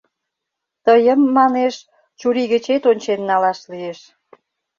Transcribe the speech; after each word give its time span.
Тыйым, 0.85 1.21
манеш, 1.37 1.75
чурий 2.19 2.47
гычет 2.53 2.83
ончен 2.91 3.19
налаш 3.29 3.59
лиеш. 3.71 3.99